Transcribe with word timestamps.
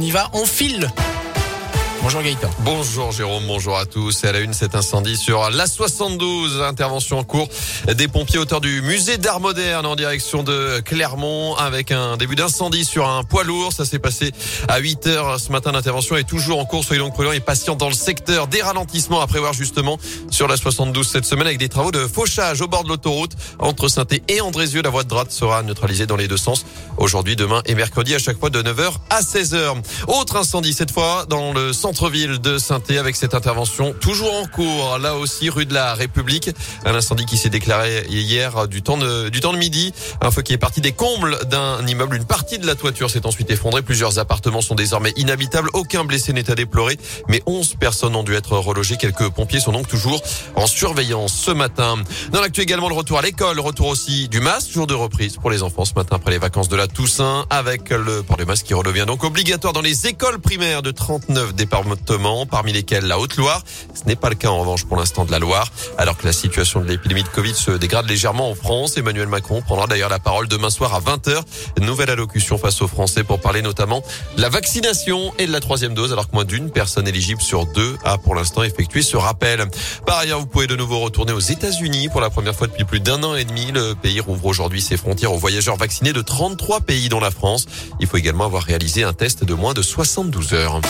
On 0.00 0.02
y 0.02 0.10
va, 0.12 0.30
on 0.32 0.46
file 0.46 0.88
Bonjour 2.02 2.22
Gaëtan. 2.22 2.48
Bonjour 2.60 3.12
Jérôme, 3.12 3.44
bonjour 3.46 3.76
à 3.76 3.84
tous. 3.84 4.24
Et 4.24 4.28
à 4.28 4.32
la 4.32 4.40
une, 4.40 4.54
cet 4.54 4.74
incendie 4.74 5.18
sur 5.18 5.50
la 5.50 5.66
72. 5.66 6.62
Intervention 6.62 7.18
en 7.18 7.24
cours 7.24 7.46
des 7.94 8.08
pompiers 8.08 8.38
auteurs 8.38 8.62
du 8.62 8.80
musée 8.80 9.18
d'art 9.18 9.38
moderne 9.38 9.84
en 9.84 9.96
direction 9.96 10.42
de 10.42 10.80
Clermont 10.80 11.54
avec 11.56 11.92
un 11.92 12.16
début 12.16 12.36
d'incendie 12.36 12.86
sur 12.86 13.06
un 13.06 13.22
poids 13.22 13.44
lourd. 13.44 13.74
Ça 13.74 13.84
s'est 13.84 13.98
passé 13.98 14.32
à 14.66 14.78
8 14.78 15.06
heures 15.08 15.38
ce 15.38 15.52
matin. 15.52 15.72
L'intervention 15.72 16.16
est 16.16 16.24
toujours 16.24 16.58
en 16.58 16.64
cours. 16.64 16.84
Soyez 16.84 17.02
donc 17.02 17.12
prudents 17.12 17.32
et 17.32 17.40
patients 17.40 17.76
dans 17.76 17.88
le 17.88 17.94
secteur. 17.94 18.46
Des 18.46 18.62
ralentissements 18.62 19.20
à 19.20 19.26
prévoir 19.26 19.52
justement 19.52 19.98
sur 20.30 20.48
la 20.48 20.56
72 20.56 21.06
cette 21.06 21.26
semaine 21.26 21.48
avec 21.48 21.58
des 21.58 21.68
travaux 21.68 21.92
de 21.92 22.06
fauchage 22.06 22.62
au 22.62 22.66
bord 22.66 22.82
de 22.82 22.88
l'autoroute 22.88 23.32
entre 23.58 23.88
saint 23.88 24.06
et 24.28 24.40
Andrézieux. 24.40 24.80
La 24.80 24.90
voie 24.90 25.04
de 25.04 25.08
droite 25.08 25.32
sera 25.32 25.62
neutralisée 25.62 26.06
dans 26.06 26.16
les 26.16 26.28
deux 26.28 26.38
sens 26.38 26.64
aujourd'hui, 26.96 27.36
demain 27.36 27.60
et 27.66 27.74
mercredi 27.74 28.14
à 28.14 28.18
chaque 28.18 28.38
fois 28.38 28.48
de 28.48 28.62
9h 28.62 28.90
à 29.10 29.20
16h. 29.20 29.76
Autre 30.08 30.36
incendie 30.36 30.72
cette 30.72 30.92
fois 30.92 31.26
dans 31.28 31.52
le 31.52 31.74
centre 31.74 31.89
centre-ville 31.90 32.38
de 32.38 32.56
saint 32.56 32.80
avec 33.00 33.16
cette 33.16 33.34
intervention 33.34 33.92
toujours 34.00 34.32
en 34.32 34.46
cours. 34.46 34.98
Là 35.00 35.16
aussi, 35.16 35.50
rue 35.50 35.66
de 35.66 35.74
la 35.74 35.94
République. 35.94 36.48
Un 36.84 36.94
incendie 36.94 37.26
qui 37.26 37.36
s'est 37.36 37.48
déclaré 37.48 38.06
hier 38.08 38.68
du 38.68 38.80
temps 38.80 38.96
de, 38.96 39.28
du 39.28 39.40
temps 39.40 39.52
de 39.52 39.58
midi. 39.58 39.92
Un 40.20 40.30
feu 40.30 40.42
qui 40.42 40.52
est 40.52 40.58
parti 40.58 40.80
des 40.80 40.92
combles 40.92 41.36
d'un 41.46 41.84
immeuble. 41.84 42.14
Une 42.14 42.26
partie 42.26 42.60
de 42.60 42.66
la 42.66 42.76
toiture 42.76 43.10
s'est 43.10 43.26
ensuite 43.26 43.50
effondrée. 43.50 43.82
Plusieurs 43.82 44.20
appartements 44.20 44.60
sont 44.60 44.76
désormais 44.76 45.12
inhabitables. 45.16 45.68
Aucun 45.72 46.04
blessé 46.04 46.32
n'est 46.32 46.48
à 46.48 46.54
déplorer. 46.54 46.96
Mais 47.28 47.42
11 47.46 47.74
personnes 47.80 48.14
ont 48.14 48.22
dû 48.22 48.34
être 48.36 48.56
relogées. 48.56 48.96
Quelques 48.96 49.28
pompiers 49.28 49.58
sont 49.58 49.72
donc 49.72 49.88
toujours 49.88 50.22
en 50.54 50.68
surveillance 50.68 51.32
ce 51.32 51.50
matin. 51.50 51.96
Dans 52.30 52.40
l'actu 52.40 52.60
également, 52.60 52.88
le 52.88 52.94
retour 52.94 53.18
à 53.18 53.22
l'école. 53.22 53.56
Le 53.56 53.62
retour 53.62 53.88
aussi 53.88 54.28
du 54.28 54.38
masque. 54.38 54.70
Jour 54.70 54.86
de 54.86 54.94
reprise 54.94 55.38
pour 55.38 55.50
les 55.50 55.64
enfants 55.64 55.84
ce 55.84 55.94
matin 55.94 56.16
après 56.16 56.30
les 56.30 56.38
vacances 56.38 56.68
de 56.68 56.76
la 56.76 56.86
Toussaint 56.86 57.46
avec 57.50 57.90
le 57.90 58.22
port 58.22 58.36
du 58.36 58.44
masque 58.44 58.66
qui 58.66 58.74
redevient 58.74 59.06
donc 59.08 59.24
obligatoire 59.24 59.72
dans 59.72 59.80
les 59.80 60.06
écoles 60.06 60.38
primaires 60.38 60.82
de 60.82 60.92
39 60.92 61.52
départements 61.52 61.79
parmi 62.50 62.72
lesquels 62.72 63.04
la 63.04 63.18
Haute-Loire. 63.18 63.62
Ce 63.94 64.06
n'est 64.06 64.16
pas 64.16 64.28
le 64.28 64.34
cas 64.34 64.48
en 64.48 64.60
revanche 64.60 64.84
pour 64.84 64.96
l'instant 64.96 65.24
de 65.24 65.30
la 65.30 65.38
Loire. 65.38 65.70
Alors 65.98 66.16
que 66.16 66.26
la 66.26 66.32
situation 66.32 66.80
de 66.80 66.86
l'épidémie 66.86 67.22
de 67.22 67.28
Covid 67.28 67.54
se 67.54 67.72
dégrade 67.72 68.08
légèrement 68.08 68.50
en 68.50 68.54
France, 68.54 68.96
Emmanuel 68.96 69.28
Macron 69.28 69.62
prendra 69.62 69.86
d'ailleurs 69.86 70.08
la 70.08 70.18
parole 70.18 70.48
demain 70.48 70.70
soir 70.70 70.94
à 70.94 71.00
20h. 71.00 71.42
Nouvelle 71.80 72.10
allocution 72.10 72.58
face 72.58 72.82
aux 72.82 72.88
Français 72.88 73.24
pour 73.24 73.40
parler 73.40 73.62
notamment 73.62 74.02
de 74.36 74.42
la 74.42 74.48
vaccination 74.48 75.32
et 75.38 75.46
de 75.46 75.52
la 75.52 75.60
troisième 75.60 75.94
dose, 75.94 76.12
alors 76.12 76.28
que 76.28 76.34
moins 76.34 76.44
d'une 76.44 76.70
personne 76.70 77.08
éligible 77.08 77.40
sur 77.40 77.66
deux 77.66 77.96
a 78.04 78.18
pour 78.18 78.34
l'instant 78.34 78.62
effectué 78.62 79.02
ce 79.02 79.16
rappel. 79.16 79.64
Par 80.06 80.18
ailleurs, 80.18 80.40
vous 80.40 80.46
pouvez 80.46 80.66
de 80.66 80.76
nouveau 80.76 81.00
retourner 81.00 81.32
aux 81.32 81.40
États-Unis 81.40 82.08
pour 82.08 82.20
la 82.20 82.30
première 82.30 82.54
fois 82.54 82.66
depuis 82.66 82.84
plus 82.84 83.00
d'un 83.00 83.22
an 83.22 83.34
et 83.34 83.44
demi. 83.44 83.72
Le 83.72 83.94
pays 83.94 84.20
rouvre 84.20 84.46
aujourd'hui 84.46 84.82
ses 84.82 84.96
frontières 84.96 85.32
aux 85.32 85.38
voyageurs 85.38 85.76
vaccinés 85.76 86.12
de 86.12 86.22
33 86.22 86.80
pays 86.80 87.08
dont 87.08 87.20
la 87.20 87.30
France. 87.30 87.66
Il 88.00 88.06
faut 88.06 88.16
également 88.16 88.44
avoir 88.44 88.62
réalisé 88.62 89.04
un 89.04 89.12
test 89.12 89.44
de 89.44 89.54
moins 89.54 89.74
de 89.74 89.82
72 89.82 90.54
heures. 90.54 90.80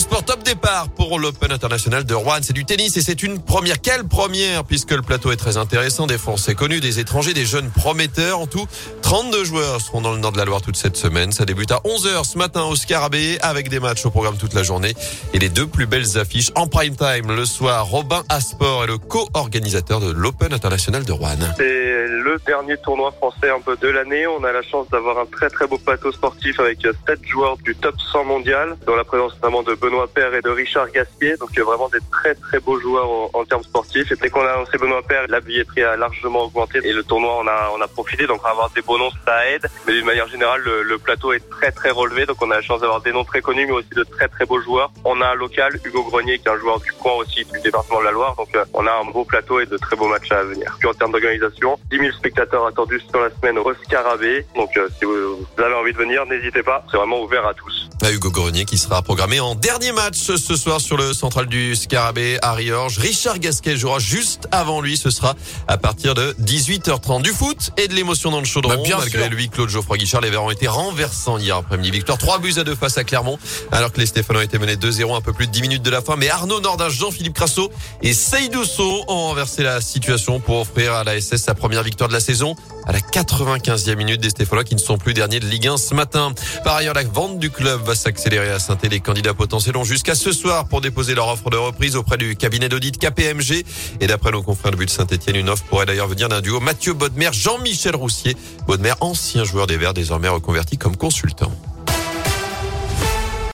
Sport 0.00 0.24
top 0.24 0.42
départ 0.42 0.88
pour 0.90 1.18
l'Open 1.18 1.50
International 1.50 2.04
de 2.04 2.14
Rouen. 2.14 2.38
C'est 2.42 2.52
du 2.52 2.64
tennis 2.64 2.96
et 2.96 3.00
c'est 3.00 3.22
une 3.22 3.40
première. 3.40 3.80
Quelle 3.80 4.04
première 4.04 4.64
puisque 4.64 4.90
le 4.90 5.00
plateau 5.00 5.32
est 5.32 5.36
très 5.36 5.56
intéressant. 5.56 6.06
Des 6.06 6.18
Français 6.18 6.54
connus, 6.54 6.80
des 6.80 6.98
étrangers, 6.98 7.32
des 7.32 7.46
jeunes 7.46 7.70
prometteurs. 7.70 8.40
En 8.40 8.46
tout, 8.46 8.66
32 9.02 9.44
joueurs 9.44 9.80
seront 9.80 10.02
dans 10.02 10.12
le 10.12 10.18
nord 10.18 10.32
de 10.32 10.38
la 10.38 10.44
Loire 10.44 10.60
toute 10.60 10.76
cette 10.76 10.96
semaine. 10.96 11.32
Ça 11.32 11.44
débute 11.44 11.72
à 11.72 11.80
11h 11.84 12.24
ce 12.24 12.36
matin 12.36 12.64
au 12.64 12.76
Scarabée 12.76 13.38
avec 13.40 13.70
des 13.70 13.80
matchs 13.80 14.04
au 14.04 14.10
programme 14.10 14.36
toute 14.36 14.52
la 14.52 14.62
journée 14.62 14.94
et 15.32 15.38
les 15.38 15.48
deux 15.48 15.66
plus 15.66 15.86
belles 15.86 16.18
affiches 16.18 16.50
en 16.54 16.66
prime 16.66 16.96
time 16.96 17.34
le 17.34 17.46
soir. 17.46 17.86
Robin 17.86 18.22
Asport 18.28 18.84
est 18.84 18.88
le 18.88 18.98
co-organisateur 18.98 20.00
de 20.00 20.10
l'Open 20.10 20.52
International 20.52 21.04
de 21.04 21.12
Rouen. 21.12 21.36
Le 22.36 22.42
dernier 22.44 22.76
tournoi 22.76 23.12
français 23.12 23.48
un 23.48 23.60
peu 23.60 23.78
de 23.78 23.88
l'année. 23.88 24.26
On 24.26 24.44
a 24.44 24.52
la 24.52 24.60
chance 24.60 24.86
d'avoir 24.90 25.18
un 25.18 25.24
très 25.24 25.48
très 25.48 25.66
beau 25.66 25.78
plateau 25.78 26.12
sportif 26.12 26.60
avec 26.60 26.80
7 26.82 27.24
joueurs 27.24 27.56
du 27.56 27.74
top 27.74 27.94
100 28.12 28.24
mondial, 28.24 28.76
dont 28.86 28.94
la 28.94 29.04
présence 29.04 29.32
notamment 29.36 29.62
de 29.62 29.74
Benoît 29.74 30.06
Père 30.06 30.34
et 30.34 30.42
de 30.42 30.50
Richard 30.50 30.90
Gaspier. 30.90 31.38
Donc 31.38 31.58
vraiment 31.58 31.88
des 31.88 32.00
très 32.10 32.34
très 32.34 32.60
beaux 32.60 32.78
joueurs 32.78 33.08
en, 33.34 33.44
termes 33.46 33.62
sportifs. 33.62 34.12
Et 34.12 34.16
dès 34.16 34.28
qu'on 34.28 34.42
a 34.42 34.50
annoncé 34.50 34.76
Benoît 34.76 35.00
Père, 35.08 35.24
la 35.30 35.40
billetterie 35.40 35.82
a 35.82 35.96
largement 35.96 36.42
augmenté 36.42 36.80
et 36.84 36.92
le 36.92 37.02
tournoi 37.04 37.38
on 37.42 37.46
a 37.46 37.70
on 37.74 37.80
a 37.80 37.88
profité. 37.88 38.26
Donc 38.26 38.42
avoir 38.44 38.68
des 38.68 38.82
beaux 38.82 38.98
noms 38.98 39.10
ça 39.24 39.48
aide. 39.48 39.66
Mais 39.86 39.94
d'une 39.94 40.04
manière 40.04 40.28
générale 40.28 40.60
le, 40.62 40.98
plateau 40.98 41.32
est 41.32 41.48
très 41.48 41.72
très 41.72 41.90
relevé. 41.90 42.26
Donc 42.26 42.36
on 42.42 42.50
a 42.50 42.56
la 42.56 42.62
chance 42.62 42.82
d'avoir 42.82 43.00
des 43.00 43.12
noms 43.12 43.24
très 43.24 43.40
connus 43.40 43.64
mais 43.64 43.72
aussi 43.72 43.94
de 43.96 44.04
très 44.04 44.28
très 44.28 44.44
beaux 44.44 44.60
joueurs. 44.60 44.92
On 45.06 45.22
a 45.22 45.28
un 45.28 45.34
local, 45.34 45.80
Hugo 45.82 46.02
Grenier, 46.02 46.38
qui 46.38 46.48
est 46.48 46.50
un 46.50 46.58
joueur 46.58 46.80
du 46.80 46.92
coin 46.92 47.14
aussi 47.14 47.46
du 47.46 47.60
département 47.60 48.00
de 48.00 48.04
la 48.04 48.10
Loire. 48.10 48.36
Donc 48.36 48.54
euh, 48.54 48.64
on 48.74 48.86
a 48.86 48.92
un 48.92 49.10
beau 49.10 49.24
plateau 49.24 49.58
et 49.58 49.64
de 49.64 49.78
très 49.78 49.96
beaux 49.96 50.08
matchs 50.08 50.32
à 50.32 50.42
venir. 50.42 50.76
Puis 50.78 50.86
en 50.86 50.92
termes 50.92 51.12
d'organisation, 51.12 51.78
10 51.90 51.98
000 51.98 52.10
spectateurs 52.26 52.66
attendus 52.66 53.00
sur 53.08 53.20
la 53.20 53.30
semaine 53.30 53.56
au 53.58 53.72
Scarabée. 53.84 54.44
Donc 54.56 54.76
euh, 54.76 54.88
si 54.98 55.04
vous, 55.04 55.46
avez 55.58 55.74
envie 55.74 55.92
de 55.92 55.98
venir, 55.98 56.26
n'hésitez 56.26 56.62
pas. 56.62 56.84
C'est 56.90 56.96
vraiment 56.96 57.22
ouvert 57.22 57.46
à 57.46 57.54
tous. 57.54 57.88
Hugo 58.04 58.30
Grenier 58.30 58.64
qui 58.64 58.78
sera 58.78 59.02
programmé 59.02 59.40
en 59.40 59.54
dernier 59.54 59.90
match 59.90 60.16
ce 60.16 60.56
soir 60.56 60.80
sur 60.80 60.96
le 60.96 61.12
central 61.12 61.46
du 61.46 61.74
Scarabée 61.74 62.38
à 62.42 62.52
Riorges. 62.52 62.98
Richard 62.98 63.38
Gasquet 63.38 63.76
jouera 63.76 63.98
juste 63.98 64.48
avant 64.52 64.80
lui. 64.80 64.96
Ce 64.96 65.10
sera 65.10 65.34
à 65.66 65.76
partir 65.76 66.14
de 66.14 66.36
18h30. 66.40 67.22
Du 67.22 67.30
foot 67.30 67.70
et 67.76 67.88
de 67.88 67.94
l'émotion 67.94 68.30
dans 68.30 68.38
le 68.38 68.44
chaudron. 68.44 68.76
Bah, 68.76 68.96
Malgré 68.98 69.28
lui, 69.28 69.48
Claude 69.48 69.68
Geoffroy 69.68 69.96
Guichard, 69.96 70.20
les 70.20 70.30
Verts 70.30 70.44
ont 70.44 70.50
été 70.50 70.68
renversants 70.68 71.38
hier 71.38 71.56
après-midi. 71.56 71.90
Victoire 71.90 72.18
3 72.18 72.38
buts 72.38 72.54
à 72.58 72.64
2 72.64 72.74
face 72.76 72.96
à 72.98 73.04
Clermont. 73.04 73.38
Alors 73.72 73.92
que 73.92 73.98
les 73.98 74.06
Stéphanois 74.06 74.44
étaient 74.44 74.58
menés 74.58 74.76
2-0 74.76 75.16
un 75.16 75.20
peu 75.20 75.32
plus 75.32 75.46
de 75.46 75.52
10 75.52 75.62
minutes 75.62 75.82
de 75.82 75.90
la 75.90 76.00
fin. 76.00 76.16
Mais 76.16 76.28
Arnaud 76.28 76.60
Nordin, 76.60 76.88
Jean-Philippe 76.88 77.34
Crasso 77.34 77.70
et 78.02 78.14
Seydou 78.14 78.62
ont 79.08 79.28
renversé 79.28 79.62
la 79.62 79.80
situation 79.80 80.38
pour 80.38 80.60
offrir 80.60 80.92
à 80.92 81.02
la 81.02 81.20
SS 81.20 81.42
sa 81.42 81.54
première 81.54 81.82
victoire 81.82 82.08
de 82.08 82.14
la 82.14 82.20
saison 82.20 82.54
à 82.86 82.92
la 82.92 83.00
95e 83.00 83.96
minute 83.96 84.20
des 84.20 84.30
Stéphanois 84.30 84.64
qui 84.64 84.74
ne 84.74 84.80
sont 84.80 84.96
plus 84.96 85.12
derniers 85.12 85.40
de 85.40 85.46
Ligue 85.46 85.66
1 85.66 85.76
ce 85.76 85.92
matin. 85.92 86.32
Par 86.64 86.76
ailleurs, 86.76 86.94
la 86.94 87.02
vente 87.02 87.38
du 87.38 87.50
club 87.50 87.82
va 87.82 87.95
s'accélérer 87.96 88.50
à 88.50 88.58
saint 88.58 88.78
Les 88.90 89.00
candidats 89.00 89.34
potentiels 89.34 89.76
ont 89.76 89.84
jusqu'à 89.84 90.14
ce 90.14 90.32
soir 90.32 90.68
pour 90.68 90.80
déposer 90.80 91.14
leur 91.14 91.28
offre 91.28 91.50
de 91.50 91.56
reprise 91.56 91.96
auprès 91.96 92.16
du 92.16 92.36
cabinet 92.36 92.68
d'audit 92.68 92.96
KPMG. 92.96 93.64
Et 94.00 94.06
d'après 94.06 94.30
nos 94.30 94.42
confrères 94.42 94.70
de 94.70 94.76
but 94.76 94.90
Saint-Etienne, 94.90 95.36
une 95.36 95.48
offre 95.48 95.64
pourrait 95.64 95.86
d'ailleurs 95.86 96.08
venir 96.08 96.28
d'un 96.28 96.40
duo 96.40 96.60
Mathieu 96.60 96.92
Bodmer, 96.92 97.30
Jean-Michel 97.32 97.96
Roussier. 97.96 98.36
Bodmer, 98.66 98.94
ancien 99.00 99.44
joueur 99.44 99.66
des 99.66 99.76
Verts, 99.76 99.94
désormais 99.94 100.28
reconverti 100.28 100.78
comme 100.78 100.96
consultant. 100.96 101.52